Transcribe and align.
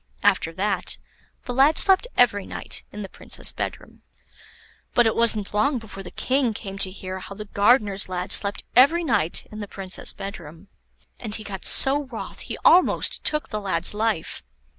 ]After 0.33 0.51
that 0.53 0.97
the 1.45 1.53
lad 1.53 1.77
slept 1.77 2.07
every 2.17 2.47
night 2.47 2.81
in 2.91 3.03
the 3.03 3.07
Princess' 3.07 3.51
bedroom. 3.51 4.01
But 4.95 5.05
it 5.05 5.15
wasn't 5.15 5.53
long 5.53 5.77
before 5.77 6.01
the 6.01 6.09
King 6.09 6.55
came 6.55 6.79
to 6.79 6.89
hear 6.89 7.19
how 7.19 7.35
the 7.35 7.45
gardener's 7.45 8.09
lad 8.09 8.31
slept 8.31 8.63
every 8.75 9.03
night 9.03 9.45
in 9.51 9.59
the 9.59 9.67
Princess' 9.67 10.11
bedroom; 10.11 10.69
and 11.19 11.35
he 11.35 11.43
got 11.43 11.65
so 11.65 12.01
wroth 12.05 12.39
he 12.39 12.57
almost 12.65 13.23
took 13.23 13.49
the 13.49 13.61
lad's 13.61 13.93
life. 13.93 14.41